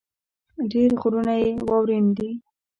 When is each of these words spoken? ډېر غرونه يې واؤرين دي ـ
ډېر 0.71 0.89
غرونه 1.01 1.33
يې 1.41 1.49
واؤرين 1.67 2.05
دي 2.17 2.29
ـ 2.35 2.39